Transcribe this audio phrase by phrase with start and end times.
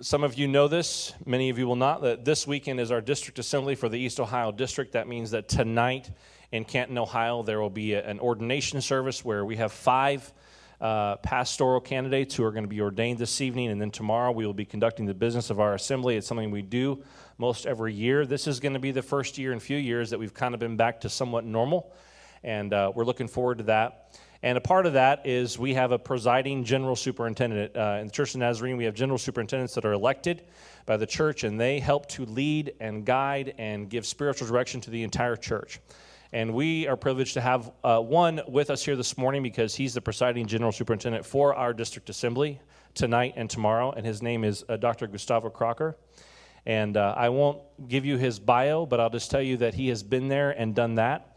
[0.00, 3.00] some of you know this, many of you will not, that this weekend is our
[3.00, 4.92] district assembly for the East Ohio District.
[4.92, 6.08] That means that tonight
[6.52, 10.32] in Canton, Ohio, there will be an ordination service where we have five
[10.80, 14.46] uh, pastoral candidates who are going to be ordained this evening, and then tomorrow we
[14.46, 16.16] will be conducting the business of our assembly.
[16.16, 17.02] It's something we do
[17.36, 18.24] most every year.
[18.24, 20.54] This is going to be the first year in a few years that we've kind
[20.54, 21.92] of been back to somewhat normal,
[22.44, 24.16] and uh, we're looking forward to that.
[24.42, 27.76] And a part of that is we have a presiding general superintendent.
[27.76, 30.42] Uh, in the Church of Nazarene, we have general superintendents that are elected
[30.84, 34.90] by the church, and they help to lead and guide and give spiritual direction to
[34.90, 35.78] the entire church.
[36.32, 39.94] And we are privileged to have uh, one with us here this morning because he's
[39.94, 42.58] the presiding general superintendent for our district assembly
[42.94, 45.06] tonight and tomorrow, and his name is uh, Dr.
[45.06, 45.96] Gustavo Crocker.
[46.66, 49.88] And uh, I won't give you his bio, but I'll just tell you that he
[49.88, 51.31] has been there and done that.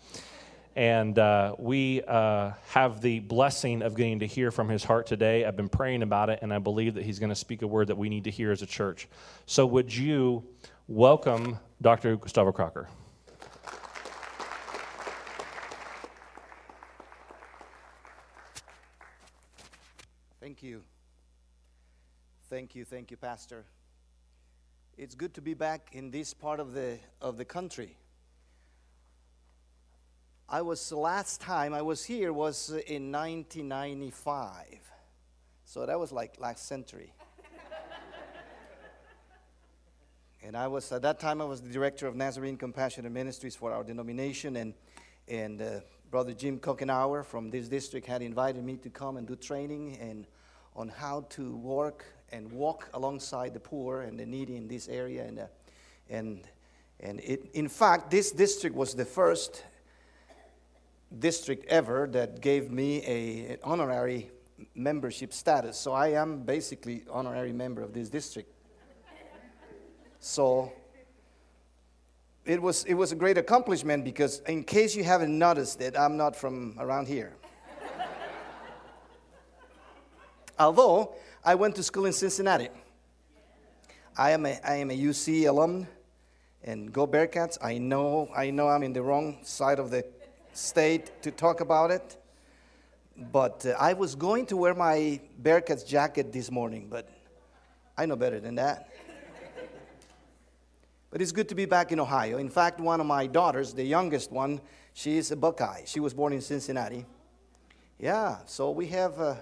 [0.75, 5.45] And uh, we uh, have the blessing of getting to hear from his heart today.
[5.45, 7.87] I've been praying about it, and I believe that he's going to speak a word
[7.87, 9.07] that we need to hear as a church.
[9.45, 10.43] So, would you
[10.87, 12.17] welcome Dr.
[12.17, 12.89] Gustavo Crocker?
[20.41, 20.83] Thank you.
[22.49, 23.65] Thank you, thank you, Pastor.
[24.97, 27.97] It's good to be back in this part of the, of the country.
[30.47, 34.79] I was the last time I was here was in 1995.
[35.63, 37.11] So that was like last century.
[40.43, 43.73] and I was at that time I was the director of Nazarene Compassionate Ministries for
[43.73, 44.75] our denomination and
[45.27, 45.79] and uh,
[46.11, 50.27] brother Jim Kokenauer from this district had invited me to come and do training and
[50.75, 55.25] on how to work and walk alongside the poor and the needy in this area
[55.25, 55.47] and uh,
[56.07, 56.47] and
[56.99, 59.63] and it, in fact this district was the first
[61.19, 64.31] district ever that gave me a, an honorary
[64.73, 65.77] membership status.
[65.77, 68.51] So I am basically honorary member of this district.
[70.19, 70.71] So
[72.45, 76.17] it was, it was a great accomplishment because, in case you haven't noticed it, I'm
[76.17, 77.33] not from around here.
[80.59, 82.69] Although I went to school in Cincinnati.
[84.17, 85.87] I am a, I am a UC alum,
[86.63, 87.57] and go Bearcats.
[87.61, 90.05] I know, I know I'm in the wrong side of the
[90.55, 92.17] state to talk about it.
[93.17, 97.09] But uh, I was going to wear my Bearcats jacket this morning, but
[97.97, 98.89] I know better than that.
[101.11, 102.37] but it's good to be back in Ohio.
[102.37, 104.59] In fact, one of my daughters, the youngest one,
[104.93, 105.83] she is a Buckeye.
[105.85, 107.05] She was born in Cincinnati.
[107.99, 109.35] Yeah, so we have, uh,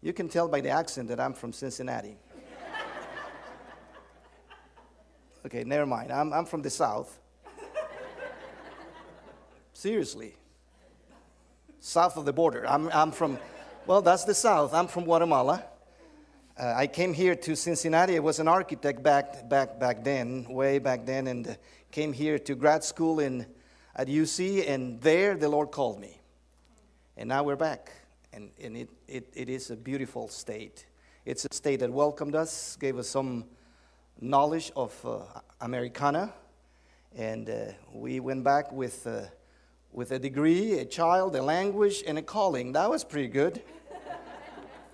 [0.00, 2.16] you can tell by the accent that I'm from Cincinnati.
[5.46, 6.10] okay, never mind.
[6.10, 7.18] I'm, I'm from the South.
[9.74, 10.36] Seriously
[11.82, 12.64] south of the border.
[12.66, 13.38] I'm, I'm from,
[13.86, 14.72] well, that's the south.
[14.72, 15.64] I'm from Guatemala.
[16.56, 18.14] Uh, I came here to Cincinnati.
[18.16, 21.54] I was an architect back, back, back then, way back then, and uh,
[21.90, 23.46] came here to grad school in,
[23.96, 26.20] at UC, and there the Lord called me.
[27.16, 27.90] And now we're back,
[28.32, 30.86] and, and it, it, it is a beautiful state.
[31.24, 33.44] It's a state that welcomed us, gave us some
[34.20, 36.32] knowledge of uh, Americana,
[37.16, 37.54] and uh,
[37.92, 39.22] we went back with uh,
[39.92, 42.72] with a degree, a child, a language, and a calling.
[42.72, 43.62] That was pretty good.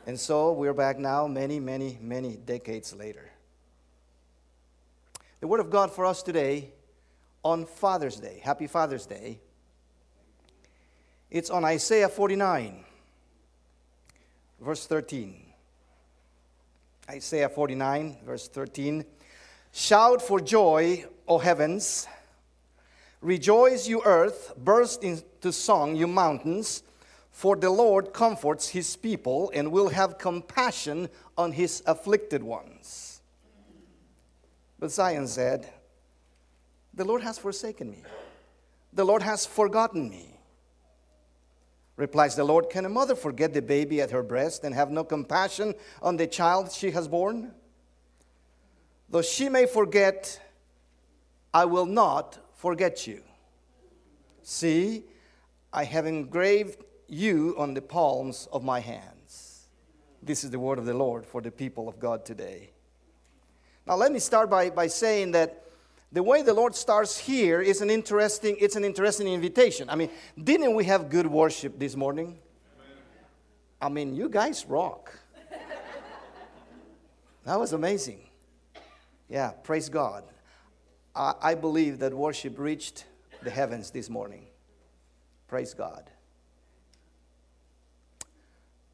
[0.06, 3.30] and so we're back now, many, many, many decades later.
[5.40, 6.72] The Word of God for us today
[7.44, 8.40] on Father's Day.
[8.42, 9.38] Happy Father's Day.
[11.30, 12.84] It's on Isaiah 49,
[14.60, 15.44] verse 13.
[17.08, 19.04] Isaiah 49, verse 13.
[19.72, 22.08] Shout for joy, O heavens
[23.20, 26.82] Rejoice, you earth, burst into song, you mountains,
[27.32, 33.20] for the Lord comforts his people and will have compassion on his afflicted ones.
[34.78, 35.68] But Zion said,
[36.94, 38.04] The Lord has forsaken me,
[38.92, 40.38] the Lord has forgotten me.
[41.96, 45.02] Replies the Lord, Can a mother forget the baby at her breast and have no
[45.02, 47.52] compassion on the child she has borne?
[49.08, 50.40] Though she may forget,
[51.52, 53.22] I will not forget you.
[54.42, 55.04] See,
[55.72, 59.68] I have engraved you on the palms of my hands.
[60.22, 62.70] This is the word of the Lord for the people of God today.
[63.86, 65.62] Now, let me start by, by saying that
[66.10, 69.88] the way the Lord starts here is an interesting, it's an interesting invitation.
[69.88, 70.10] I mean,
[70.42, 72.38] didn't we have good worship this morning?
[73.80, 75.16] I mean, you guys rock.
[77.44, 78.20] that was amazing.
[79.28, 80.24] Yeah, praise God.
[81.18, 83.04] I believe that worship reached
[83.42, 84.46] the heavens this morning.
[85.48, 86.08] Praise God.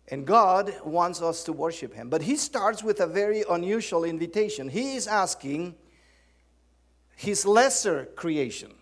[0.09, 2.09] And God wants us to worship Him.
[2.09, 4.71] But He starts with a very unusual invitation.
[4.71, 5.75] He is asking
[7.15, 8.73] His lesser creation.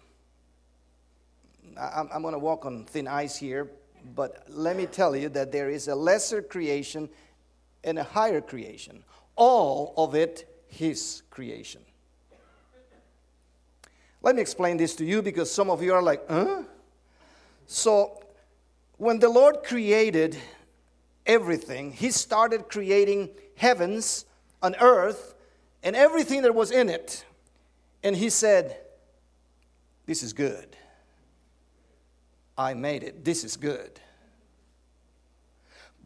[1.76, 3.70] I'm, I'm going to walk on thin ice here,
[4.14, 7.08] but let me tell you that there is a lesser creation
[7.82, 9.02] and a higher creation.
[9.34, 11.82] All of it His creation.
[14.22, 16.62] Let me explain this to you because some of you are like, huh?
[17.66, 18.22] So,
[18.96, 20.36] when the Lord created
[21.26, 21.92] everything.
[21.92, 24.24] He started creating heavens
[24.62, 25.34] and earth
[25.82, 27.24] and everything that was in it.
[28.02, 28.76] And he said,
[30.06, 30.76] This is good.
[32.56, 33.24] I made it.
[33.24, 34.00] This is good.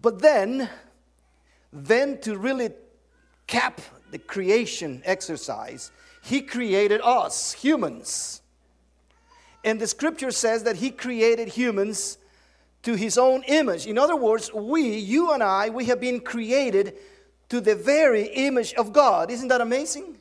[0.01, 0.69] But then,
[1.73, 2.71] then to really
[3.47, 3.81] cap
[4.11, 5.91] the creation exercise,
[6.27, 8.43] he created us, humans.
[9.63, 12.19] And the scripture says that he created humans
[12.83, 13.87] to his own image.
[13.87, 16.95] In other words, we, you and I, we have been created
[17.49, 19.31] to the very image of God.
[19.31, 20.19] Isn't that amazing?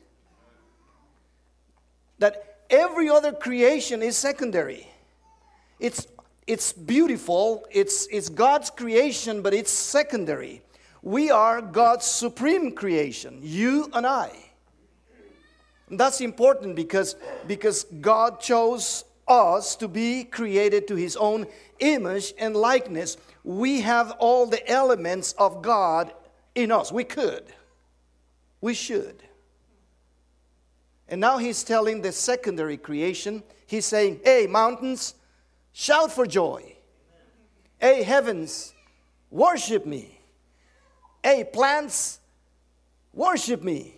[2.20, 4.86] That every other creation is secondary.
[5.80, 6.06] It's,
[6.46, 10.62] it's beautiful, it's, it's God's creation, but it's secondary.
[11.02, 14.45] We are God's supreme creation, you and I.
[15.88, 17.16] And that's important because,
[17.46, 21.46] because God chose us to be created to his own
[21.78, 23.16] image and likeness.
[23.44, 26.12] We have all the elements of God
[26.54, 26.90] in us.
[26.90, 27.44] We could.
[28.60, 29.22] We should.
[31.08, 35.14] And now he's telling the secondary creation, he's saying, Hey, mountains,
[35.72, 36.74] shout for joy.
[37.78, 38.74] Hey, heavens,
[39.30, 40.18] worship me.
[41.22, 42.18] Hey, plants,
[43.12, 43.94] worship me.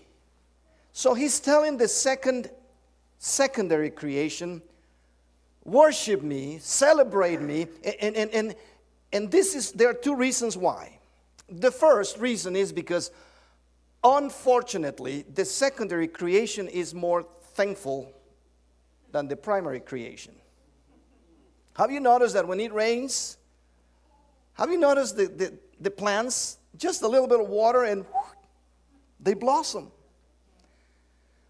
[0.99, 2.50] So he's telling the second
[3.19, 4.61] secondary creation
[5.65, 7.69] worship me, celebrate me,
[8.00, 8.55] and, and, and,
[9.12, 10.99] and this is, there are two reasons why.
[11.49, 13.12] The first reason is because,
[14.03, 17.25] unfortunately, the secondary creation is more
[17.55, 18.12] thankful
[19.12, 20.35] than the primary creation.
[21.77, 23.37] Have you noticed that when it rains,
[24.55, 28.05] have you noticed the, the, the plants, just a little bit of water and
[29.21, 29.93] they blossom?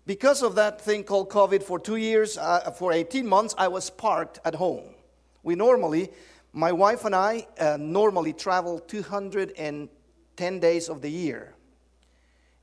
[0.08, 3.90] Because of that thing called COVID for two years, uh, for 18 months, I was
[3.90, 4.94] parked at home.
[5.43, 6.08] We normally,
[6.55, 11.55] my wife and I uh, normally travel 210 days of the year.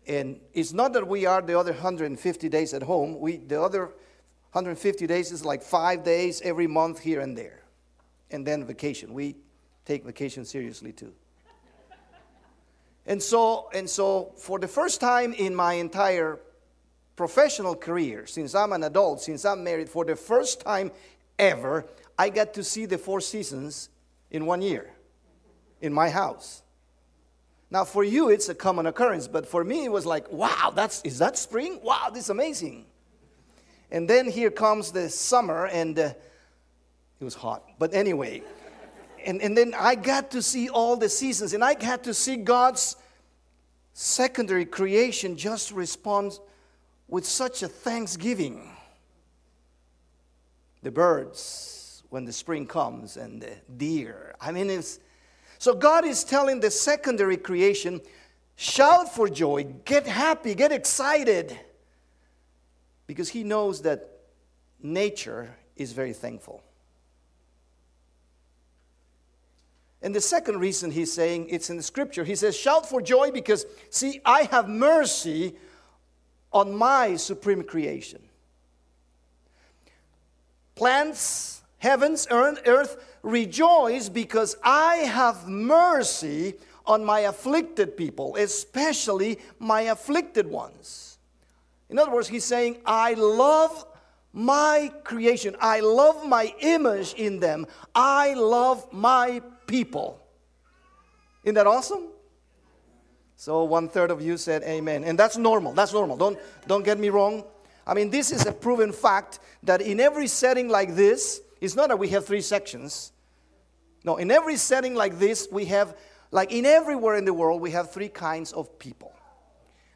[0.07, 3.19] And it's not that we are the other 150 days at home.
[3.19, 3.91] We, the other
[4.53, 7.61] 150 days is like five days every month here and there.
[8.31, 9.13] And then vacation.
[9.13, 9.35] We
[9.85, 11.13] take vacation seriously too.
[13.05, 16.39] And so, and so, for the first time in my entire
[17.15, 20.91] professional career, since I'm an adult, since I'm married, for the first time
[21.39, 21.85] ever,
[22.17, 23.89] I got to see the four seasons
[24.31, 24.91] in one year
[25.81, 26.61] in my house.
[27.71, 31.01] Now, for you, it's a common occurrence, but for me, it was like, wow, that's,
[31.01, 31.79] is that spring?
[31.83, 32.85] Wow, this is amazing.
[33.91, 36.13] And then here comes the summer, and uh,
[37.19, 37.63] it was hot.
[37.79, 38.43] But anyway,
[39.25, 42.35] and, and then I got to see all the seasons, and I got to see
[42.35, 42.97] God's
[43.93, 46.39] secondary creation just respond
[47.07, 48.71] with such a thanksgiving.
[50.81, 54.35] The birds, when the spring comes, and the deer.
[54.39, 54.99] I mean, it's
[55.57, 58.01] so God is telling the secondary creation
[58.55, 61.57] shout for joy, get happy, get excited,
[63.07, 64.09] because He knows that
[64.81, 66.63] nature is very thankful.
[70.01, 73.31] And the second reason he's saying it's in the scripture, he says, Shout for joy
[73.31, 75.55] because, see, I have mercy
[76.55, 78.21] on my supreme creation.
[80.73, 90.47] Plants, heavens, earth, rejoice because I have mercy on my afflicted people, especially my afflicted
[90.47, 91.17] ones.
[91.89, 93.85] In other words, he's saying, I love
[94.31, 95.57] my creation.
[95.59, 97.67] I love my image in them.
[97.93, 100.21] I love my people.
[101.43, 102.07] Isn't that awesome?
[103.35, 105.03] So one third of you said amen.
[105.03, 105.73] And that's normal.
[105.73, 106.17] That's normal.
[106.17, 107.43] Don't, don't get me wrong.
[107.85, 111.89] I mean, this is a proven fact that in every setting like this, it's not
[111.89, 113.11] that we have three sections.
[114.03, 115.95] No, in every setting like this, we have,
[116.31, 119.13] like in everywhere in the world, we have three kinds of people.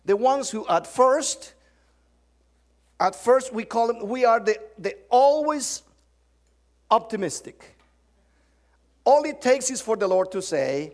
[0.05, 1.53] The ones who at first,
[3.00, 5.84] at first we call them, we are the, the always
[6.91, 7.75] optimistic.
[9.03, 10.93] All it takes is for the Lord to say,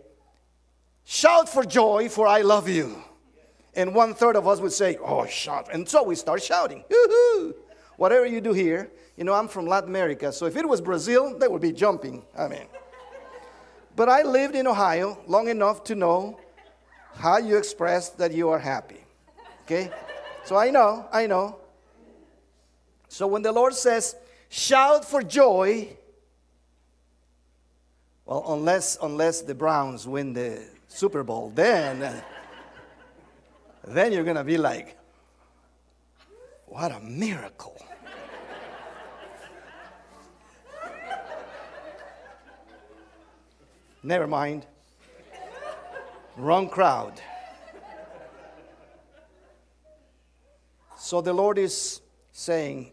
[1.05, 3.01] Shout for joy, for I love you.
[3.75, 5.69] And one third of us would say, Oh, shout.
[5.71, 6.83] And so we start shouting.
[6.89, 7.55] Woo-hoo.
[7.97, 11.37] Whatever you do here, you know, I'm from Latin America, so if it was Brazil,
[11.37, 12.25] they would be jumping.
[12.37, 12.65] I mean.
[13.95, 16.39] But I lived in Ohio long enough to know
[17.13, 19.05] how you express that you are happy.
[19.63, 19.89] Okay?
[20.43, 21.59] So I know, I know.
[23.07, 24.15] So when the Lord says,
[24.49, 25.95] shout for joy,
[28.25, 30.61] well, unless unless the Browns win the
[30.95, 32.23] Super Bowl, then
[33.85, 34.97] then you're gonna be like,
[36.67, 37.75] what a miracle.
[44.01, 44.65] Never mind.
[46.37, 47.19] Wrong crowd.
[50.95, 51.99] So the Lord is
[52.31, 52.91] saying,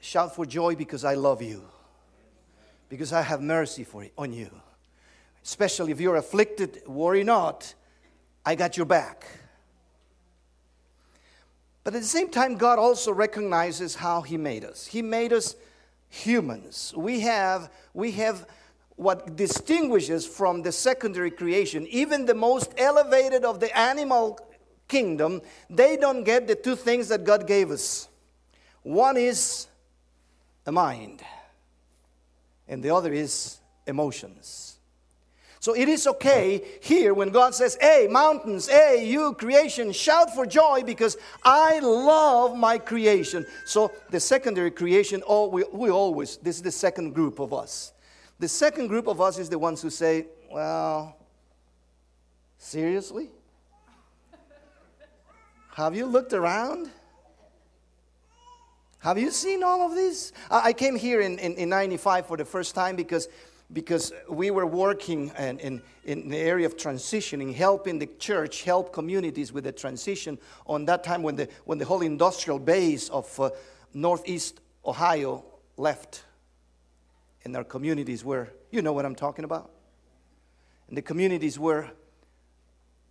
[0.00, 1.62] Shout for joy because I love you,
[2.88, 4.50] because I have mercy for, on you.
[5.48, 7.72] Especially if you're afflicted, worry not,
[8.44, 9.26] I got your back.
[11.82, 14.86] But at the same time, God also recognizes how He made us.
[14.86, 15.56] He made us
[16.10, 16.92] humans.
[16.94, 18.46] We have, we have
[18.96, 24.38] what distinguishes from the secondary creation, even the most elevated of the animal
[24.86, 25.40] kingdom,
[25.70, 28.06] they don't get the two things that God gave us.
[28.82, 29.66] One is
[30.66, 31.22] a mind,
[32.68, 34.67] and the other is emotions.
[35.60, 40.46] So it is okay here when God says, Hey, mountains, hey, you creation, shout for
[40.46, 43.46] joy because I love my creation.
[43.64, 47.92] So the secondary creation, oh, we, we always, this is the second group of us.
[48.38, 51.16] The second group of us is the ones who say, Well,
[52.58, 53.30] seriously?
[55.74, 56.90] Have you looked around?
[59.00, 60.32] Have you seen all of this?
[60.50, 63.28] I came here in, in, in 95 for the first time because,
[63.72, 68.92] because we were working in, in, in the area of transitioning, helping the church help
[68.92, 73.38] communities with the transition on that time when the, when the whole industrial base of
[73.38, 73.50] uh,
[73.92, 75.44] Northeast Ohio
[75.76, 76.24] left.
[77.44, 79.70] And our communities were, you know what I'm talking about?
[80.88, 81.90] And the communities were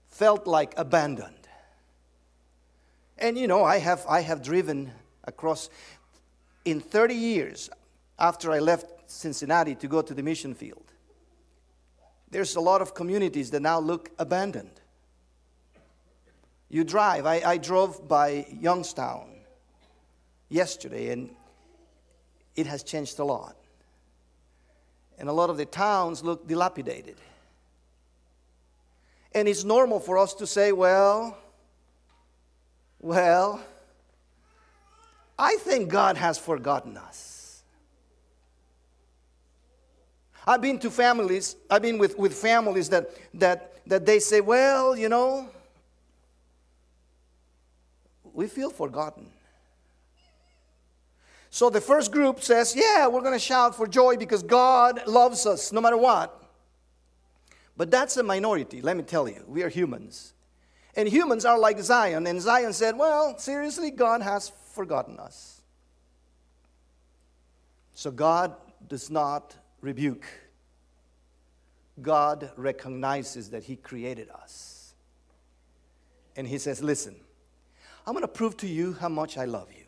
[0.10, 1.36] felt like abandoned.
[3.20, 4.92] And you know, I have, I have driven
[5.24, 5.70] across,
[6.66, 7.70] in 30 years
[8.18, 10.92] after I left Cincinnati to go to the mission field,
[12.30, 14.82] there's a lot of communities that now look abandoned.
[16.70, 19.30] You drive, I, I drove by Youngstown
[20.50, 21.30] yesterday, and
[22.56, 23.56] it has changed a lot.
[25.18, 27.16] And a lot of the towns look dilapidated.
[29.32, 31.38] And it's normal for us to say, well,
[33.00, 33.62] well,
[35.40, 37.37] I think God has forgotten us.
[40.48, 44.96] I've been to families, I've been with, with families that, that, that they say, well,
[44.96, 45.50] you know,
[48.34, 49.30] we feel forgotten.
[51.50, 55.46] So the first group says, yeah, we're going to shout for joy because God loves
[55.46, 56.42] us no matter what.
[57.76, 59.44] But that's a minority, let me tell you.
[59.48, 60.34] We are humans.
[60.96, 62.26] And humans are like Zion.
[62.26, 65.62] And Zion said, Well, seriously, God has forgotten us.
[67.94, 68.56] So God
[68.88, 70.26] does not rebuke.
[72.02, 74.94] God recognizes that He created us.
[76.36, 77.16] And He says, Listen,
[78.06, 79.86] I'm going to prove to you how much I love you.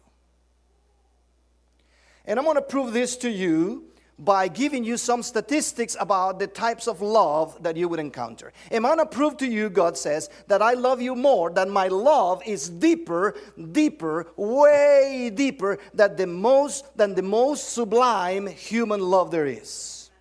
[2.25, 3.86] And I'm going to prove this to you
[4.19, 8.51] by giving you some statistics about the types of love that you would encounter.
[8.69, 11.88] Am I to prove to you, God says, that I love you more, that my
[11.88, 13.35] love is deeper,
[13.71, 20.11] deeper, way deeper than the most, than the most sublime human love there is.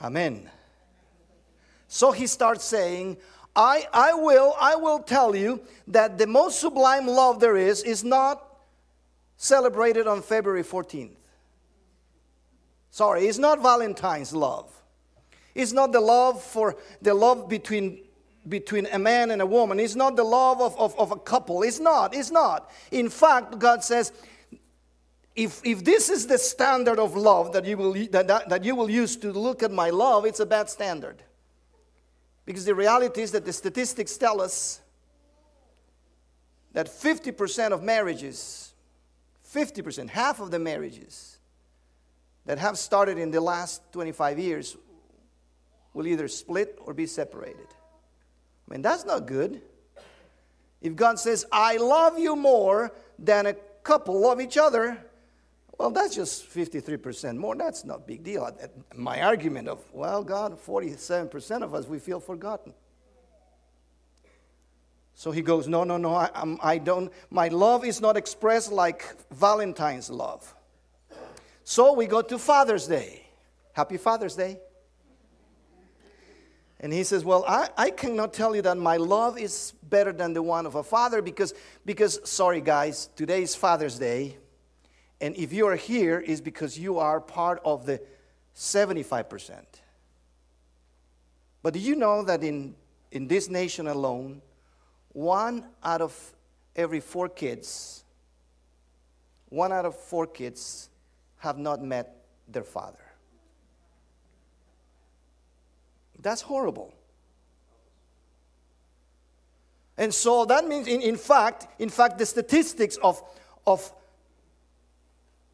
[0.00, 0.48] Amen.
[1.88, 3.16] So he starts saying,
[3.56, 8.04] I, I will, I will tell you that the most sublime love there is is
[8.04, 8.42] not
[9.36, 11.25] celebrated on February 14th.
[12.96, 14.72] Sorry, it's not Valentine's love.
[15.54, 17.98] It's not the love for the love between
[18.48, 19.78] between a man and a woman.
[19.78, 21.62] It's not the love of, of, of a couple.
[21.62, 22.14] It's not.
[22.14, 22.70] It's not.
[22.90, 24.14] In fact, God says,
[25.34, 28.74] if, if this is the standard of love that you, will, that, that, that you
[28.74, 31.22] will use to look at my love, it's a bad standard.
[32.46, 34.80] Because the reality is that the statistics tell us
[36.72, 38.72] that 50% of marriages,
[39.52, 41.35] 50%, half of the marriages,
[42.46, 44.76] that have started in the last 25 years
[45.92, 47.66] will either split or be separated.
[48.68, 49.62] I mean, that's not good.
[50.80, 54.98] If God says, I love you more than a couple love each other,
[55.78, 57.54] well, that's just 53% more.
[57.54, 58.48] That's not a big deal.
[58.94, 62.72] My argument of, well, God, 47% of us, we feel forgotten.
[65.14, 68.70] So he goes, no, no, no, I, I'm, I don't, my love is not expressed
[68.70, 70.54] like Valentine's love.
[71.68, 73.26] So we go to Father's Day.
[73.72, 74.60] Happy Father's Day.
[76.78, 80.32] And he says, Well, I, I cannot tell you that my love is better than
[80.32, 81.54] the one of a father because,
[81.84, 84.36] because, sorry guys, today is Father's Day.
[85.20, 88.00] And if you are here, is because you are part of the
[88.54, 89.56] 75%.
[91.64, 92.76] But do you know that in,
[93.10, 94.40] in this nation alone,
[95.08, 96.16] one out of
[96.76, 98.04] every four kids,
[99.48, 100.90] one out of four kids
[101.46, 102.98] have not met their father?
[106.20, 106.92] That's horrible.
[109.96, 113.22] And so that means, in, in fact, in fact, the statistics of,
[113.64, 113.92] of,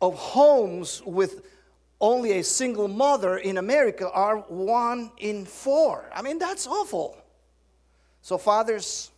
[0.01, 1.47] of homes with
[2.01, 6.11] only a single mother in America are one in four.
[6.15, 7.17] I mean, that's awful.
[8.23, 9.11] So, fathers,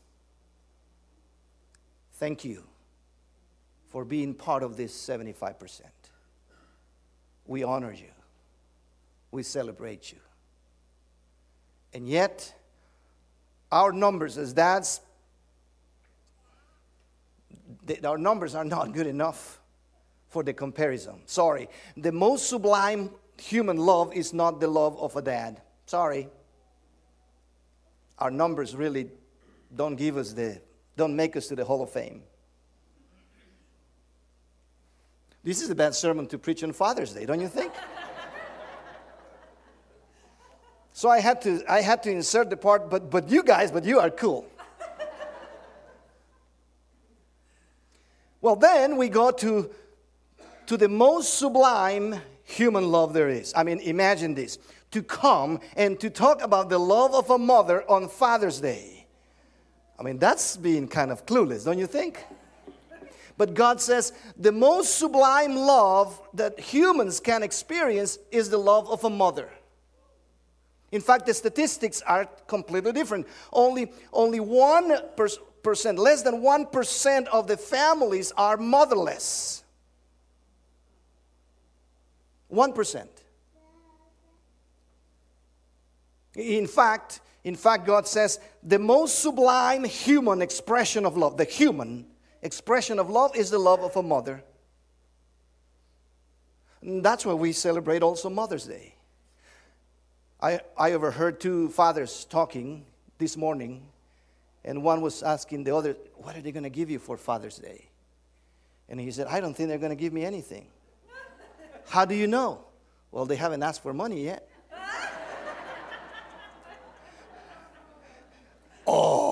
[2.14, 2.64] thank you
[3.90, 5.82] for being part of this 75%.
[7.46, 8.10] We honor you,
[9.30, 10.18] we celebrate you.
[11.92, 12.52] And yet,
[13.70, 15.00] our numbers as dads,
[18.04, 19.60] our numbers are not good enough
[20.28, 21.22] for the comparison.
[21.26, 21.68] Sorry.
[21.96, 23.10] The most sublime
[23.40, 25.60] human love is not the love of a dad.
[25.86, 26.28] Sorry.
[28.18, 29.10] Our numbers really
[29.74, 30.60] don't give us the,
[30.96, 32.22] don't make us to the Hall of Fame.
[35.44, 37.72] This is a bad sermon to preach on Father's Day, don't you think?
[40.94, 43.84] so I had to, I had to insert the part, but, but you guys, but
[43.84, 44.46] you are cool.
[48.40, 49.70] well, then we go to
[50.66, 53.52] to the most sublime human love there is.
[53.54, 54.58] I mean, imagine this
[54.92, 59.06] to come and to talk about the love of a mother on Father's Day.
[59.98, 62.24] I mean, that's being kind of clueless, don't you think?
[63.36, 69.04] But God says the most sublime love that humans can experience is the love of
[69.04, 69.50] a mother.
[70.92, 73.26] In fact, the statistics are completely different.
[73.52, 79.64] Only, only 1%, less than 1% of the families are motherless.
[82.52, 83.08] 1%.
[86.36, 92.06] In fact, in fact, God says the most sublime human expression of love, the human
[92.44, 94.44] expression of love, is the love of a mother.
[96.82, 98.94] And that's why we celebrate also Mother's Day.
[100.40, 102.84] I, I overheard two fathers talking
[103.18, 103.82] this morning,
[104.64, 107.56] and one was asking the other, What are they going to give you for Father's
[107.56, 107.86] Day?
[108.90, 110.66] And he said, I don't think they're going to give me anything.
[111.88, 112.60] How do you know?
[113.10, 114.46] Well, they haven't asked for money yet.
[118.86, 119.23] oh.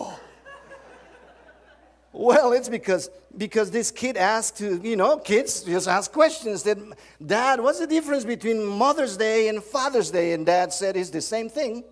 [2.23, 6.63] Well, it's because because this kid asked to, you know, kids just ask questions.
[6.63, 6.79] That,
[7.25, 10.33] Dad, what's the difference between Mother's Day and Father's Day?
[10.33, 11.83] And Dad said it's the same thing,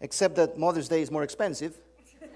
[0.00, 1.76] except that Mother's Day is more expensive.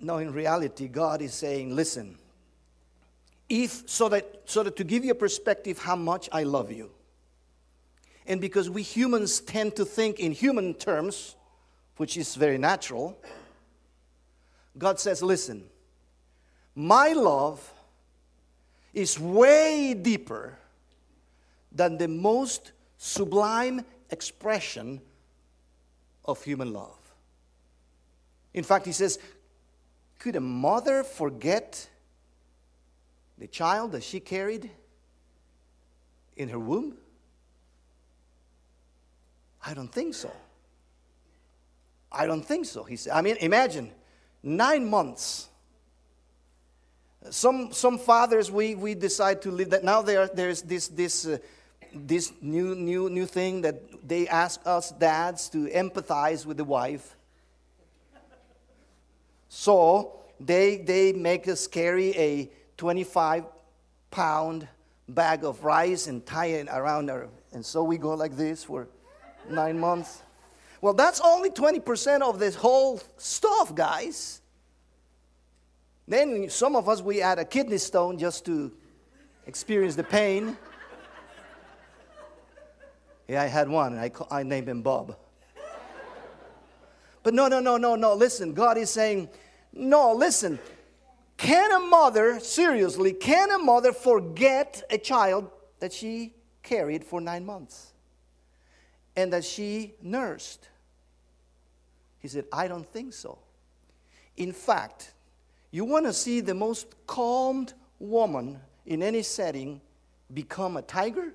[0.00, 2.16] no, in reality, God is saying, listen,
[3.50, 6.90] if so that so that to give you a perspective how much I love you.
[8.26, 11.36] And because we humans tend to think in human terms,
[11.98, 13.18] which is very natural,
[14.76, 15.64] God says, listen,
[16.74, 17.72] my love
[18.92, 20.56] is way deeper
[21.70, 25.00] than the most sublime expression
[26.24, 26.98] of human love.
[28.52, 29.18] In fact, he says,
[30.18, 31.88] could a mother forget
[33.38, 34.70] the child that she carried
[36.36, 36.96] in her womb?
[39.66, 40.30] I don't think so.
[42.10, 42.84] I don't think so.
[42.84, 43.90] He said, I mean, imagine
[44.44, 45.48] nine months.
[47.30, 49.82] Some, some fathers, we, we decide to live that.
[49.82, 51.38] Now there, there's this, this, uh,
[51.94, 57.16] this new, new, new thing that they ask us dads to empathize with the wife.
[59.48, 63.44] So they, they make us carry a 25
[64.10, 64.68] pound
[65.08, 67.28] bag of rice and tie it around her.
[67.52, 68.88] And so we go like this for
[69.48, 70.22] nine months.
[70.84, 74.42] Well, that's only 20% of this whole stuff, guys.
[76.06, 78.70] Then some of us, we add a kidney stone just to
[79.46, 80.58] experience the pain.
[83.26, 85.16] Yeah, I had one, and I, I named him Bob.
[87.22, 88.12] But no, no, no, no, no.
[88.12, 89.30] Listen, God is saying,
[89.72, 90.58] no, listen.
[91.38, 97.46] Can a mother, seriously, can a mother forget a child that she carried for nine
[97.46, 97.94] months
[99.16, 100.68] and that she nursed?
[102.24, 103.36] He said, I don't think so.
[104.38, 105.12] In fact,
[105.70, 109.82] you want to see the most calmed woman in any setting,
[110.32, 111.34] become a tiger?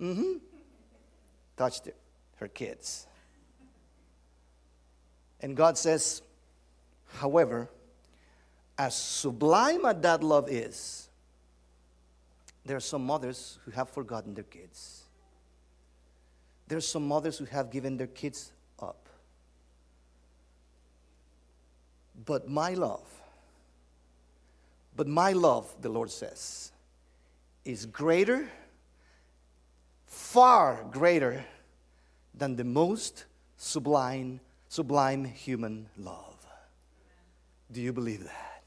[0.00, 0.32] Mm hmm.
[1.58, 1.96] Touched it,
[2.36, 3.06] her kids.
[5.40, 6.22] And God says,
[7.16, 7.68] however,
[8.78, 11.10] as sublime as that love is,
[12.64, 15.02] there are some mothers who have forgotten their kids.
[16.66, 19.08] There are some mothers who have given their kids up.
[22.24, 23.06] But my love,
[24.96, 26.72] but my love, the Lord says,
[27.64, 28.48] is greater,
[30.06, 31.44] far greater
[32.34, 33.26] than the most
[33.56, 36.34] sublime, sublime human love.
[37.70, 38.62] Do you believe that?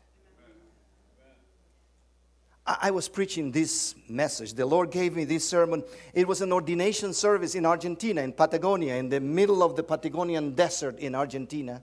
[2.82, 4.54] I was preaching this message.
[4.54, 5.84] The Lord gave me this sermon.
[6.14, 10.54] It was an ordination service in Argentina, in Patagonia, in the middle of the Patagonian
[10.54, 11.82] desert in Argentina.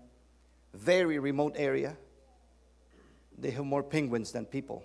[0.76, 1.96] Very remote area.
[3.38, 4.84] They have more penguins than people.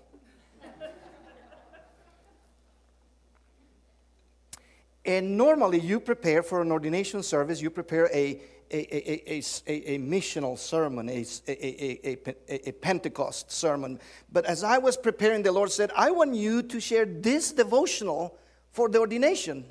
[5.06, 9.99] and normally, you prepare for an ordination service, you prepare a, a, a, a, a,
[9.99, 12.17] missional sermon, a, a,
[12.49, 13.99] a, a Pentecost sermon.
[14.32, 18.38] But as I was preparing, the Lord said, I want you to share this devotional
[18.71, 19.65] for the ordination.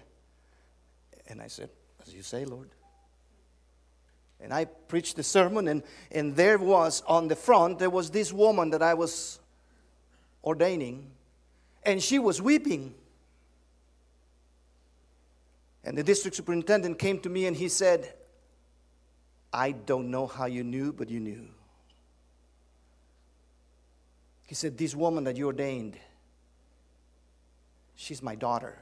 [1.28, 1.70] And I said,
[2.06, 2.68] As you say, Lord.
[4.42, 8.33] And I preached the sermon, and, and there was on the front, there was this
[8.33, 9.38] woman that I was
[10.42, 11.11] ordaining,
[11.83, 12.94] and she was weeping.
[15.85, 18.12] And the district superintendent came to me and he said,
[19.53, 21.48] I don't know how you knew, but you knew.
[24.46, 25.96] He said, This woman that you ordained,
[27.96, 28.76] she's my daughter.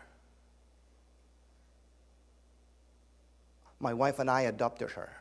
[3.80, 5.12] My wife and I adopted her.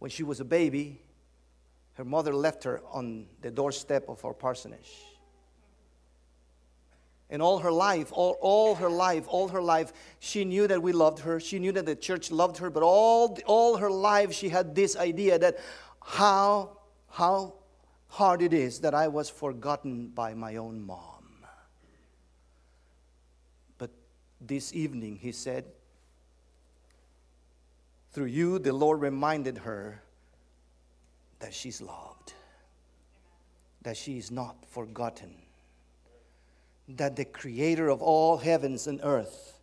[0.00, 1.02] When she was a baby,
[1.92, 4.90] her mother left her on the doorstep of our parsonage.
[7.28, 10.92] And all her life, all, all her life, all her life, she knew that we
[10.92, 11.38] loved her.
[11.38, 12.70] She knew that the church loved her.
[12.70, 15.58] But all, all her life, she had this idea that
[16.02, 16.78] how,
[17.10, 17.54] how
[18.08, 21.44] hard it is that I was forgotten by my own mom.
[23.76, 23.90] But
[24.40, 25.66] this evening, he said,
[28.12, 30.02] through you, the Lord reminded her
[31.38, 32.34] that she's loved,
[33.82, 35.34] that she is not forgotten
[36.96, 39.58] that the creator of all heavens and earth,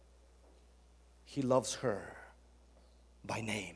[1.26, 2.16] he loves her
[3.26, 3.76] by name.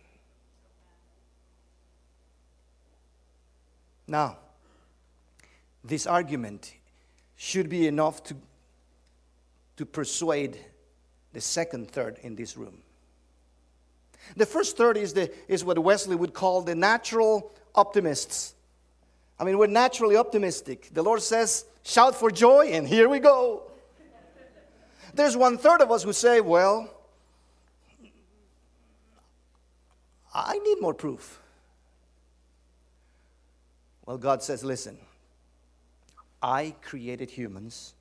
[4.07, 4.37] Now,
[5.83, 6.73] this argument
[7.35, 8.35] should be enough to,
[9.77, 10.57] to persuade
[11.33, 12.81] the second third in this room.
[14.35, 18.53] The first third is, the, is what Wesley would call the natural optimists.
[19.39, 20.89] I mean, we're naturally optimistic.
[20.93, 23.63] The Lord says, shout for joy, and here we go.
[25.13, 26.89] There's one third of us who say, well,
[30.33, 31.41] I need more proof.
[34.05, 34.97] Well, God says, listen,
[36.41, 37.93] I created humans,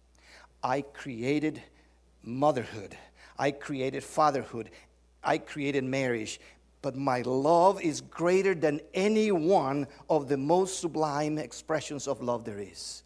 [0.62, 1.60] I created
[2.22, 2.96] motherhood,
[3.38, 4.70] I created fatherhood,
[5.22, 6.40] I created marriage,
[6.82, 12.44] but my love is greater than any one of the most sublime expressions of love
[12.44, 13.02] there is.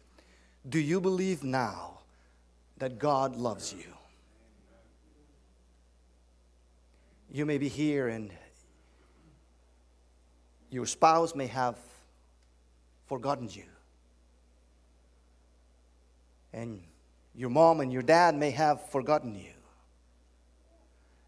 [0.67, 1.99] Do you believe now
[2.77, 3.91] that God loves you?
[7.31, 8.31] You may be here and
[10.69, 11.77] your spouse may have
[13.07, 13.63] forgotten you.
[16.53, 16.81] And
[17.35, 19.54] your mom and your dad may have forgotten you.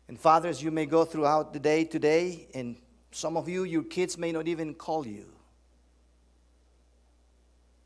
[0.08, 2.78] And fathers, you may go throughout the day today, and
[3.12, 5.26] some of you, your kids may not even call you.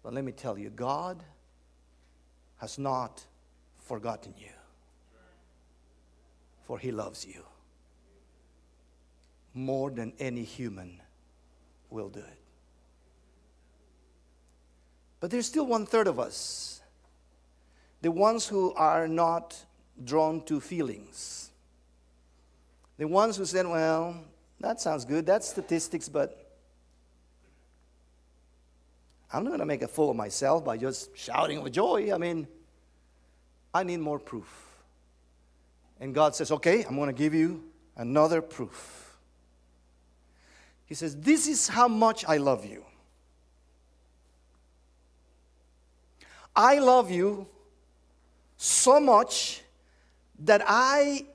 [0.03, 1.23] But let me tell you, God
[2.57, 3.25] has not
[3.79, 4.51] forgotten you,
[6.63, 7.43] for He loves you
[9.53, 11.01] more than any human
[11.89, 12.37] will do it.
[15.19, 16.81] But there's still one third of us,
[18.01, 19.65] the ones who are not
[20.03, 21.50] drawn to feelings.
[22.97, 24.23] The ones who said, well,
[24.59, 26.51] that sounds good, that's statistics, but
[29.33, 32.13] I'm not going to make a fool of myself by just shouting with joy.
[32.13, 32.47] I mean,
[33.73, 34.67] I need more proof.
[35.99, 37.63] And God says, okay, I'm going to give you
[37.95, 39.01] another proof.
[40.91, 42.83] He says, This is how much I love you.
[46.53, 47.47] I love you
[48.57, 49.61] so much
[50.39, 51.25] that I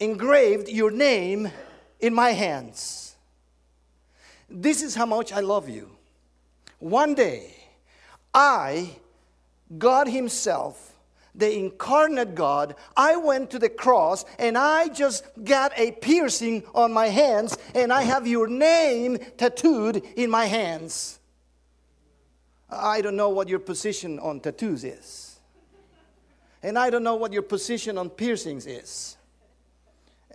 [0.00, 1.50] engraved your name
[2.00, 3.16] in my hands.
[4.48, 5.90] This is how much I love you.
[6.78, 7.54] One day,
[8.34, 8.90] I,
[9.78, 10.94] God Himself,
[11.34, 16.92] the incarnate God, I went to the cross and I just got a piercing on
[16.92, 21.18] my hands and I have your name tattooed in my hands.
[22.68, 25.38] I don't know what your position on tattoos is.
[26.62, 29.16] And I don't know what your position on piercings is.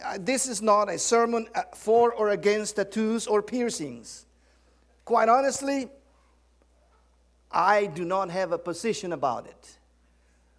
[0.04, 4.26] Uh, this is not a sermon uh, for or against tattoos or piercings.
[5.06, 5.88] Quite honestly,
[7.52, 9.78] I do not have a position about it.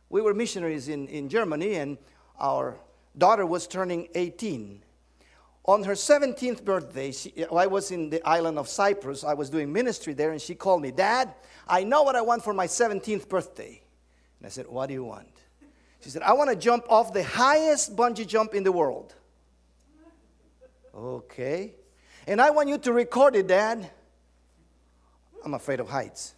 [0.09, 1.98] We were missionaries in, in Germany, and
[2.40, 2.77] our
[3.16, 4.83] daughter was turning 18.
[5.66, 9.22] On her 17th birthday, she, I was in the island of Cyprus.
[9.22, 11.35] I was doing ministry there, and she called me, Dad,
[11.68, 13.83] I know what I want for my 17th birthday.
[14.38, 15.29] And I said, What do you want?
[16.01, 19.14] She said, I want to jump off the highest bungee jump in the world.
[20.98, 21.74] Okay.
[22.26, 23.88] And I want you to record it, Dad.
[25.44, 26.34] I'm afraid of heights.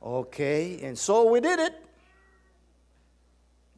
[0.00, 0.80] okay.
[0.82, 1.74] And so we did it.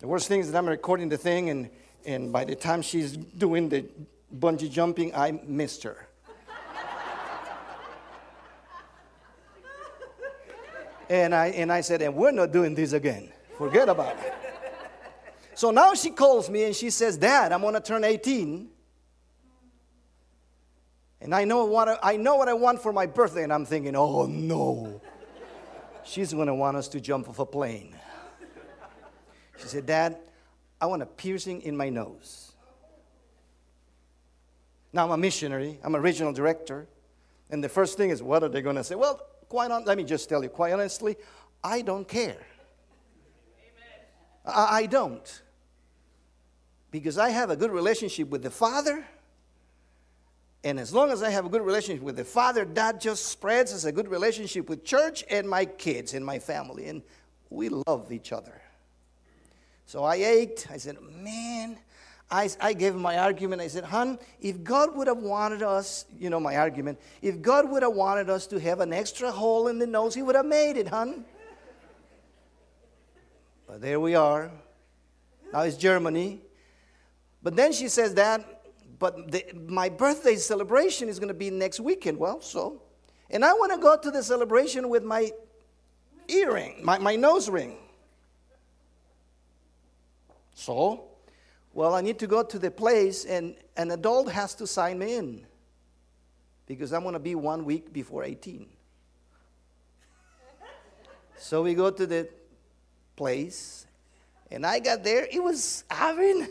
[0.01, 1.71] The worst thing is that I'm recording the thing, and,
[2.05, 3.87] and by the time she's doing the
[4.39, 6.09] bungee jumping, I missed her.
[11.09, 13.33] and, I, and I said, and we're not doing this again.
[13.57, 14.52] Forget about it.
[15.55, 18.69] So now she calls me and she says, Dad, I'm going to turn 18.
[21.21, 23.45] And I know, what I, I know what I want for my birthday.
[23.45, 25.01] And I'm thinking, oh no.
[26.05, 27.95] She's going to want us to jump off a plane.
[29.59, 30.17] She said, Dad,
[30.81, 32.53] I want a piercing in my nose.
[34.93, 36.87] Now, I'm a missionary, I'm a regional director.
[37.51, 38.95] And the first thing is, what are they going to say?
[38.95, 41.17] Well, quite on, let me just tell you, quite honestly,
[41.63, 42.39] I don't care.
[44.45, 45.43] I, don't.
[46.91, 49.05] Because I have a good relationship with the Father.
[50.65, 53.73] And as long as I have a good relationship with the Father, that just spreads
[53.73, 56.89] as a good relationship with church and my kids and my family.
[56.89, 57.03] And
[57.51, 58.61] we love each other.
[59.87, 60.69] So I ached.
[60.71, 61.79] I said, man,
[62.31, 63.61] I, I gave my argument.
[63.61, 67.71] I said, hon, if God would have wanted us, you know, my argument, if God
[67.71, 70.47] would have wanted us to have an extra hole in the nose, He would have
[70.47, 71.27] made it, hon.
[73.73, 74.51] But there we are.
[75.51, 76.43] Now it's Germany.
[77.43, 78.65] But then she says that,
[78.99, 82.19] but the, my birthday celebration is going to be next weekend.
[82.19, 82.83] Well, so.
[83.31, 85.31] And I want to go to the celebration with my
[86.29, 87.79] earring, my, my nose ring.
[90.53, 91.05] So,
[91.73, 95.15] well, I need to go to the place, and an adult has to sign me
[95.15, 95.47] in
[96.67, 98.69] because I'm going to be one week before 18.
[101.39, 102.29] so we go to the
[103.23, 103.87] place.
[104.51, 106.49] And I got there, it was having.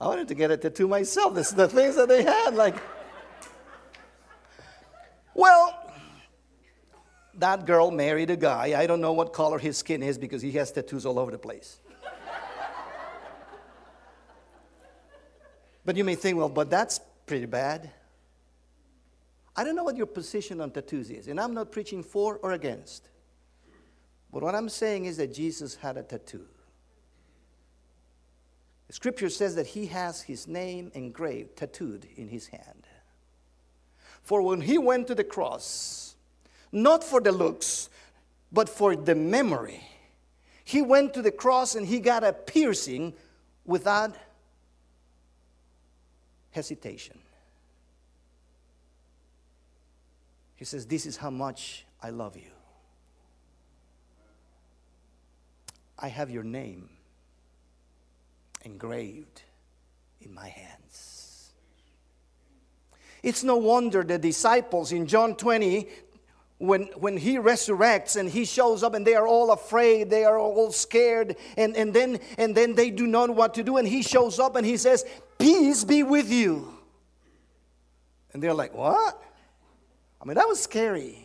[0.00, 1.34] I wanted to get a tattoo myself.
[1.34, 2.54] This is the things that they had.
[2.54, 2.76] Like,
[5.34, 5.92] well,
[7.34, 8.80] that girl married a guy.
[8.80, 11.38] I don't know what color his skin is because he has tattoos all over the
[11.38, 11.80] place.
[15.84, 17.90] but you may think, well, but that's pretty bad.
[19.56, 22.52] I don't know what your position on tattoos is, and I'm not preaching for or
[22.52, 23.08] against.
[24.36, 26.44] But what I'm saying is that Jesus had a tattoo.
[28.86, 32.86] The scripture says that he has his name engraved, tattooed in his hand.
[34.20, 36.16] For when he went to the cross,
[36.70, 37.88] not for the looks,
[38.52, 39.80] but for the memory,
[40.64, 43.14] he went to the cross and he got a piercing
[43.64, 44.14] without
[46.50, 47.18] hesitation.
[50.56, 52.50] He says, This is how much I love you.
[55.98, 56.90] I have your name
[58.62, 59.42] engraved
[60.20, 61.52] in my hands.
[63.22, 65.88] It's no wonder the disciples in John 20,
[66.58, 70.38] when, when he resurrects and he shows up and they are all afraid, they are
[70.38, 73.86] all scared, and, and, then, and then they do not know what to do, and
[73.86, 75.04] he shows up and he says,
[75.38, 76.72] Peace be with you.
[78.32, 79.22] And they're like, What?
[80.20, 81.22] I mean, that was scary.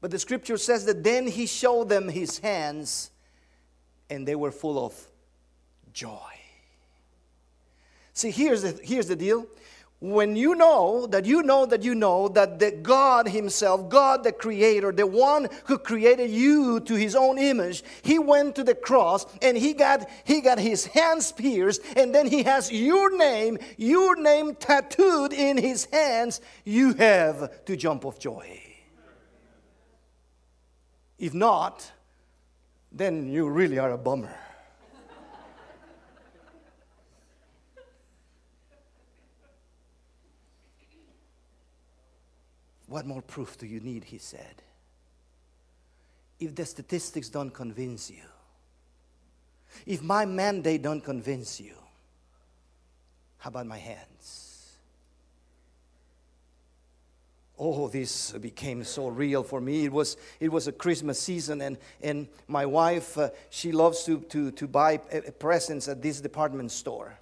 [0.00, 3.10] But the scripture says that then he showed them his hands
[4.10, 4.94] and they were full of
[5.92, 6.38] joy.
[8.14, 9.46] See, here's the, here's the deal.
[10.00, 14.30] When you know that you know that you know that the God Himself, God the
[14.30, 19.26] Creator, the one who created you to His own image, He went to the cross
[19.42, 24.14] and He got He got His hands pierced, and then He has your name, your
[24.14, 26.40] name tattooed in His hands.
[26.64, 28.62] You have to jump of joy.
[31.18, 31.90] If not,
[32.90, 34.34] then you really are a bummer.
[42.88, 44.04] what more proof do you need?
[44.04, 44.62] He said.
[46.40, 48.24] if the statistics don't convince you,
[49.86, 51.74] if my mandate don't convince you,
[53.38, 54.47] how about my hands?
[57.58, 59.84] Oh this became so real for me.
[59.84, 64.20] It was it was a christmas season and and my wife uh, she loves to
[64.20, 67.18] to to buy uh, presents at this department store.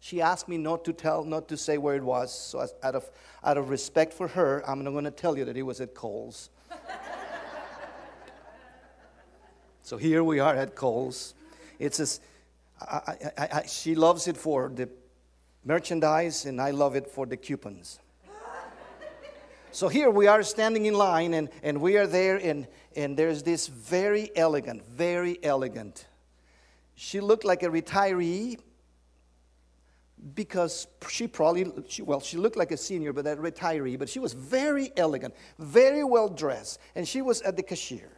[0.00, 2.94] She asked me not to tell not to say where it was so as, out
[2.94, 3.10] of
[3.44, 5.94] out of respect for her i'm not going to tell you that it was at
[5.94, 6.50] kohl's
[9.82, 11.34] so here we are at kohl's
[11.78, 12.06] it's a,
[12.80, 14.88] I, I, I, she loves it for the
[15.64, 17.98] merchandise and i love it for the coupons
[19.74, 23.42] so here we are standing in line, and, and we are there, and, and there's
[23.42, 26.06] this very elegant, very elegant.
[26.94, 28.56] She looked like a retiree
[30.36, 34.20] because she probably, she, well, she looked like a senior, but a retiree, but she
[34.20, 38.12] was very elegant, very well dressed, and she was at the cashier.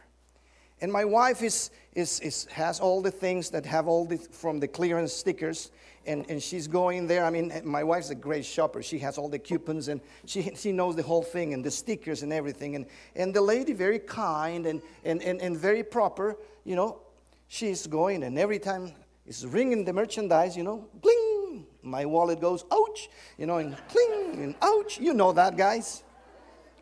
[0.81, 4.59] And my wife is, is, is, has all the things that have all the, from
[4.59, 5.71] the clearance stickers,
[6.05, 7.25] and, and she's going there.
[7.25, 8.81] I mean, my wife's a great shopper.
[8.81, 12.23] She has all the coupons and she, she knows the whole thing and the stickers
[12.23, 12.75] and everything.
[12.75, 12.85] And,
[13.15, 17.01] and the lady, very kind and, and, and, and very proper, you know,
[17.49, 18.93] she's going and every time
[19.25, 24.41] it's ringing the merchandise, you know, bling, my wallet goes, ouch, you know, and cling,
[24.41, 24.99] and ouch.
[24.99, 26.03] You know that, guys.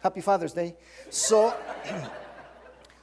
[0.02, 0.76] Happy Father's Day.
[1.10, 1.56] So,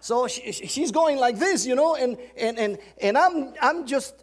[0.03, 4.23] so she, she's going like this, you know, and, and, and, and I'm, I'm just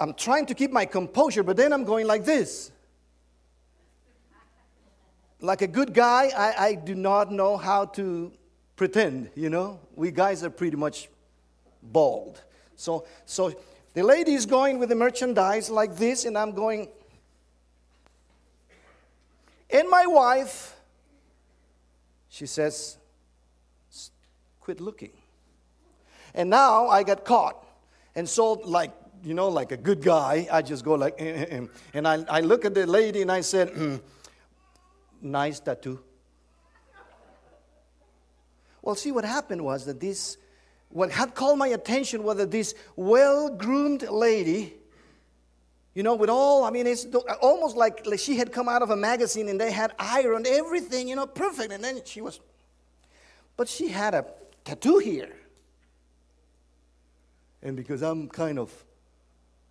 [0.00, 2.72] I'm trying to keep my composure, but then I'm going like this.
[5.40, 8.32] Like a good guy, I, I do not know how to
[8.76, 9.78] pretend, you know?
[9.94, 11.10] We guys are pretty much
[11.82, 12.42] bald.
[12.76, 13.54] So, so
[13.92, 16.88] the lady is going with the merchandise like this, and I'm going.
[19.68, 20.76] And my wife,
[22.30, 22.96] she says,
[24.60, 25.19] quit looking.
[26.34, 27.66] And now I got caught.
[28.14, 31.46] And so, like you know, like a good guy, I just go like, eh, eh,
[31.50, 31.66] eh.
[31.94, 34.00] and I, I look at the lady and I said, mm,
[35.20, 36.00] nice tattoo.
[38.82, 40.38] Well, see, what happened was that this,
[40.88, 44.74] what had called my attention was that this well groomed lady,
[45.94, 47.06] you know, with all, I mean, it's
[47.42, 51.08] almost like, like she had come out of a magazine and they had ironed everything,
[51.08, 51.72] you know, perfect.
[51.72, 52.40] And then she was,
[53.56, 54.24] but she had a
[54.64, 55.39] tattoo here.
[57.62, 58.72] And because I'm kind of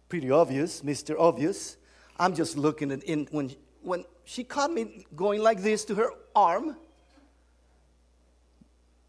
[0.10, 1.15] pretty obvious, Mr.
[1.17, 1.78] Obvious.
[2.19, 6.12] I'm just looking at in when when she caught me going like this to her
[6.36, 6.75] arm.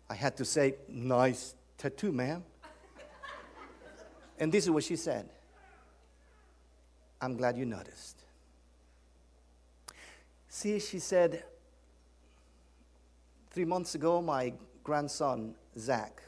[0.08, 2.44] I had to say, "Nice tattoo, ma'am."
[4.38, 5.28] and this is what she said.
[7.20, 8.24] I'm glad you noticed.
[10.48, 11.44] See, she said,
[13.50, 16.22] three months ago, my grandson, Zach,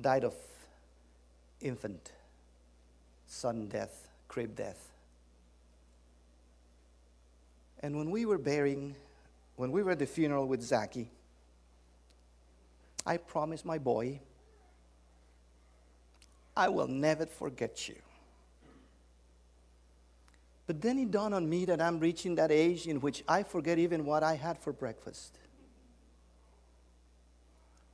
[0.00, 0.34] died of
[1.60, 2.12] infant
[3.26, 4.92] sudden death, crib death.
[7.80, 8.94] And when we were burying,
[9.56, 11.10] when we were at the funeral with Zaki,
[13.04, 14.20] I promised my boy,
[16.56, 17.96] I will never forget you.
[20.66, 23.78] But then it dawned on me that I'm reaching that age in which I forget
[23.78, 25.38] even what I had for breakfast.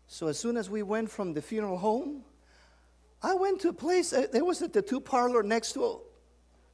[0.06, 2.24] So as soon as we went from the funeral home,
[3.22, 6.00] I went to a place, uh, there was a tattoo parlor next to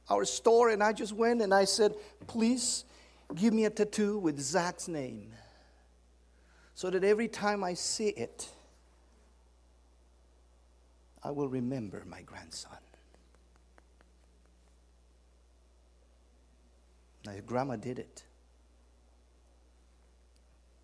[0.09, 1.93] our store, and I just went and I said,
[2.25, 2.85] Please
[3.35, 5.31] give me a tattoo with Zach's name
[6.73, 8.49] so that every time I see it,
[11.23, 12.77] I will remember my grandson.
[17.25, 18.23] Now, if grandma did it,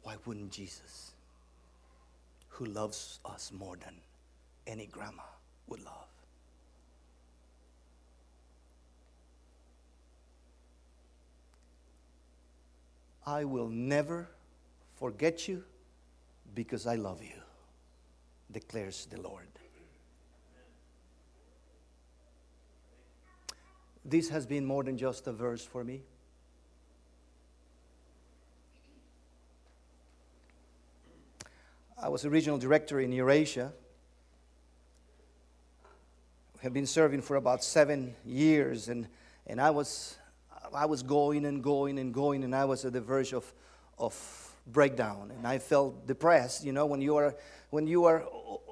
[0.04, 1.13] why wouldn't Jesus,
[2.49, 3.95] who loves us more than
[4.67, 5.23] any grandma,
[5.67, 6.08] would love.
[13.25, 14.28] I will never
[14.95, 15.63] forget you
[16.54, 17.41] because I love you,
[18.52, 19.48] declares the Lord.
[24.04, 26.02] This has been more than just a verse for me.
[31.98, 33.73] I was a regional director in Eurasia
[36.66, 39.08] have been serving for about seven years, and,
[39.46, 40.18] and I, was,
[40.74, 43.54] I was going and going and going, and I was at the verge of,
[44.00, 46.66] of breakdown, and I felt depressed.
[46.66, 47.36] You know, when you are,
[47.70, 48.26] when you are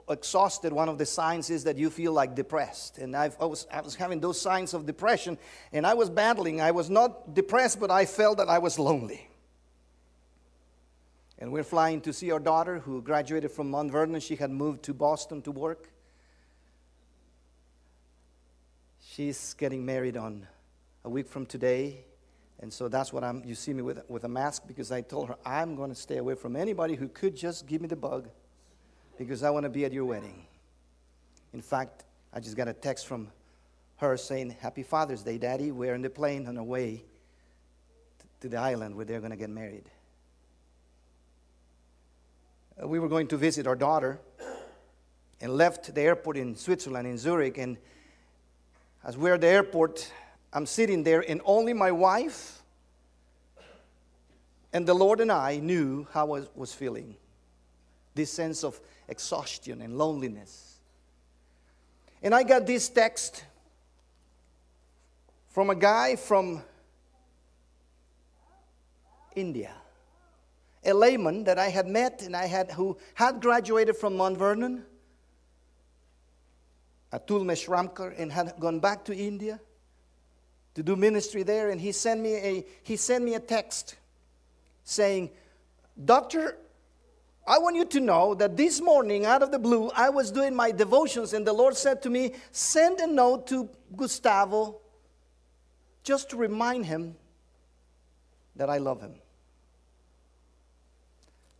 [0.09, 2.97] exhausted, one of the signs is that you feel like depressed.
[2.97, 5.37] And I've, I, was, I was having those signs of depression,
[5.71, 6.61] and I was battling.
[6.61, 9.29] I was not depressed, but I felt that I was lonely.
[11.37, 14.19] And we're flying to see our daughter who graduated from Mount Vernon.
[14.19, 15.92] She had moved to Boston to work.
[19.15, 20.47] She's getting married on
[21.05, 22.03] a week from today.
[22.61, 25.27] And so that's what I'm, you see me with, with a mask because I told
[25.27, 28.27] her I'm going to stay away from anybody who could just give me the bug
[29.19, 30.47] because I want to be at your wedding.
[31.53, 33.27] In fact, I just got a text from
[33.97, 35.71] her saying, Happy Father's Day, Daddy.
[35.71, 37.03] We're in the plane on our way
[38.39, 39.91] to the island where they're going to get married.
[42.81, 44.19] Uh, we were going to visit our daughter
[45.39, 47.59] and left the airport in Switzerland, in Zurich.
[47.59, 47.77] And
[49.03, 50.11] as we're at the airport,
[50.51, 52.61] I'm sitting there, and only my wife
[54.71, 57.15] and the Lord and I knew how I was feeling
[58.15, 60.77] this sense of exhaustion and loneliness.
[62.21, 63.43] And I got this text
[65.49, 66.63] from a guy from
[69.35, 69.71] India,
[70.85, 74.85] a layman that I had met and I had who had graduated from Mount Vernon,
[77.13, 79.59] Atul Meshramkar, and had gone back to India
[80.73, 81.69] to do ministry there.
[81.69, 83.95] And he sent me a he sent me a text
[84.83, 85.29] saying,
[86.03, 86.57] Doctor,
[87.45, 90.55] I want you to know that this morning, out of the blue, I was doing
[90.55, 94.79] my devotions, and the Lord said to me, Send a note to Gustavo
[96.03, 97.15] just to remind him
[98.55, 99.15] that I love him.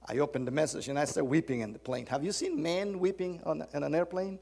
[0.05, 2.05] I opened the message and I started weeping in the plane.
[2.07, 4.37] Have you seen men weeping on, on an airplane?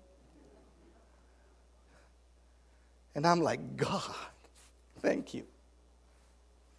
[3.16, 4.16] And I'm like, God,
[4.99, 5.43] thank you.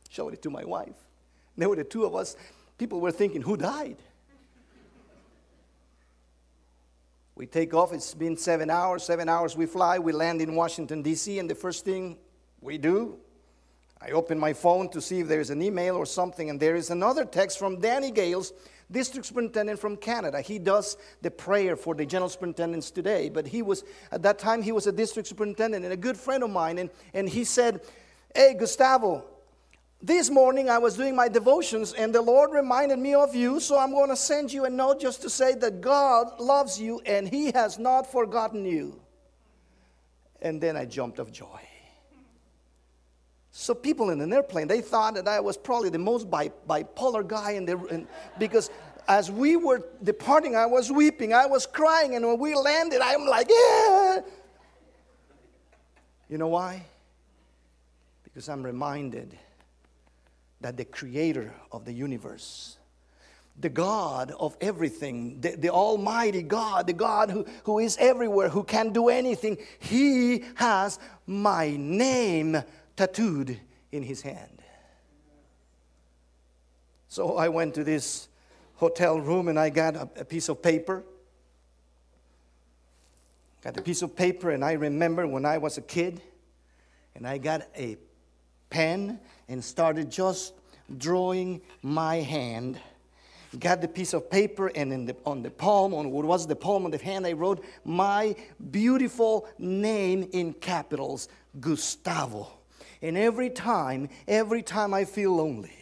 [0.09, 0.87] Showed it to my wife.
[0.89, 2.37] And there were the two of us.
[2.79, 3.97] People were thinking, who died?
[7.35, 9.05] We take off, it's been seven hours.
[9.05, 9.99] Seven hours we fly.
[9.99, 12.19] We land in Washington, D.C., and the first thing
[12.61, 13.19] we do,
[14.01, 16.91] I open my phone to see if there's an email or something, and there is
[16.91, 18.53] another text from Danny Gales,
[18.93, 20.41] district superintendent from Canada.
[20.41, 24.63] He does the prayer for the general superintendents today, but he was, at that time,
[24.63, 27.81] he was a district superintendent and a good friend of mine, and, and he said,
[28.35, 29.25] Hey, Gustavo,
[30.01, 33.79] this morning I was doing my devotions and the Lord reminded me of you, so
[33.79, 37.29] I'm going to send you a note just to say that God loves you and
[37.29, 39.01] He has not forgotten you.
[40.41, 41.61] And then I jumped of joy.
[43.55, 47.53] So people in an airplane, they thought that I was probably the most bipolar guy
[47.53, 48.71] in the in, because
[49.07, 53.27] as we were departing, I was weeping, I was crying, and when we landed, I'm
[53.27, 54.21] like, yeah.
[56.31, 56.87] You know why?
[58.25, 59.37] Because I'm reminded
[60.63, 62.79] that the creator of the universe,
[63.61, 68.65] the God of everything, the, the Almighty God, the God who, who is everywhere, who
[68.65, 72.63] can do anything, He has my name
[72.97, 74.63] tattooed in His hand.
[77.09, 78.29] So I went to this
[78.77, 81.05] hotel room and I got a, a piece of paper.
[83.63, 86.21] Got a piece of paper, and I remember when I was a kid,
[87.15, 87.97] and I got a
[88.71, 90.55] pen and started just
[90.99, 92.81] drawing my hand.
[93.61, 96.87] Got the piece of paper, and the, on the palm, on what was the palm
[96.87, 98.35] of the hand, I wrote my
[98.73, 101.29] beautiful name in capitals,
[101.61, 102.51] Gustavo.
[103.03, 105.73] And every time, every time I feel lonely,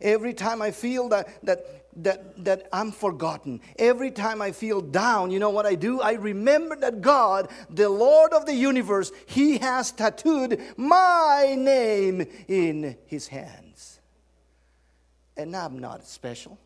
[0.00, 5.30] every time I feel that, that, that, that I'm forgotten, every time I feel down,
[5.30, 6.00] you know what I do?
[6.00, 12.96] I remember that God, the Lord of the universe, He has tattooed my name in
[13.06, 14.00] His hands.
[15.36, 16.58] And I'm not special.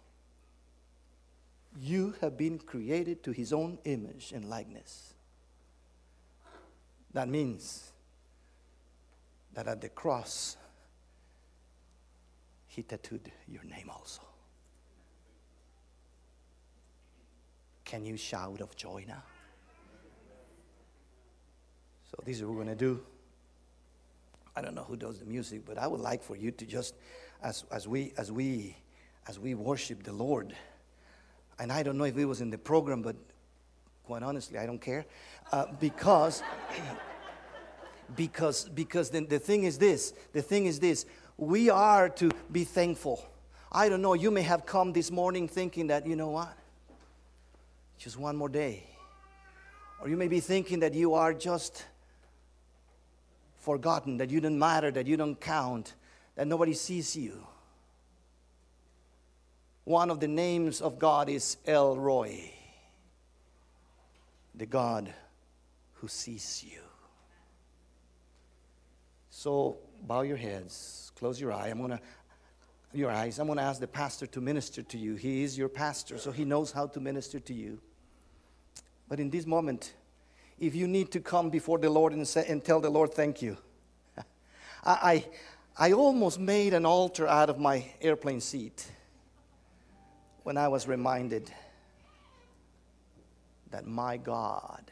[1.78, 5.12] You have been created to His own image and likeness.
[7.12, 7.93] That means
[9.55, 10.57] that at the cross,
[12.67, 14.23] He tattooed your name also.
[17.85, 19.23] Can you shout of joy now?
[22.11, 23.01] So, this is what we're going to do.
[24.57, 26.95] I don't know who does the music, but I would like for you to just,
[27.43, 28.77] as, as, we, as, we,
[29.29, 30.55] as we worship the Lord,
[31.59, 33.17] and I don't know if it was in the program, but
[34.05, 35.07] quite honestly, I don't care,
[35.53, 36.43] uh, because
[38.17, 42.65] because because the, the thing is this the thing is this we are to be
[42.65, 43.25] thankful.
[43.73, 46.57] I don't know you may have come this morning thinking that you know what?
[47.99, 48.85] Just one more day.
[50.01, 51.85] Or you may be thinking that you are just
[53.59, 55.95] forgotten that you don't matter that you don't count
[56.37, 57.47] that nobody sees you.
[59.85, 62.51] One of the names of god is El Roi
[64.55, 65.13] the god
[65.95, 66.84] who sees you
[69.45, 69.77] so
[70.07, 71.69] bow your heads, close your eye.
[71.69, 72.01] I'm gonna
[72.95, 75.17] your eyes, I'm to ask the pastor to minister to you.
[75.17, 77.79] He is your pastor, so he knows how to minister to you.
[79.07, 79.93] But in this moment,
[80.59, 83.43] if you need to come before the Lord and, say, and tell the Lord, thank
[83.43, 83.59] you,
[84.17, 85.25] I,
[85.77, 88.91] I, I almost made an altar out of my airplane seat
[90.43, 91.53] when I was reminded
[93.73, 94.91] that my God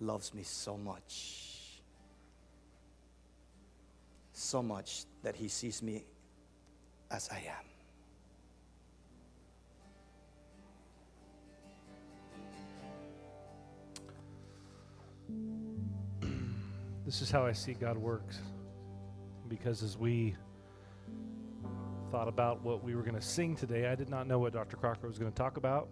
[0.00, 1.47] loves me so much.
[4.40, 6.04] So much that he sees me
[7.10, 7.64] as I am.
[17.04, 18.38] This is how I see God works.
[19.48, 20.36] Because as we
[22.12, 24.76] thought about what we were going to sing today, I did not know what Dr.
[24.76, 25.88] Crocker was going to talk about.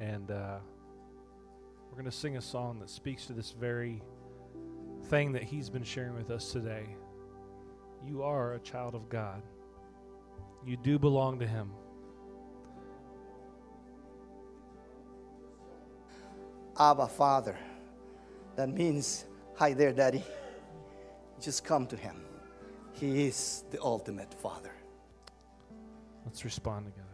[0.00, 0.58] And uh,
[1.86, 4.02] we're going to sing a song that speaks to this very
[5.08, 6.84] thing that he's been sharing with us today.
[8.06, 9.42] You are a child of God,
[10.66, 11.70] you do belong to him.
[16.78, 17.56] Abba, Father.
[18.54, 19.24] That means,
[19.56, 20.22] hi there, Daddy.
[21.40, 22.16] Just come to Him.
[22.92, 24.72] He is the ultimate Father.
[26.24, 27.07] Let's respond together.